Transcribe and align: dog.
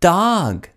dog. 0.00 0.68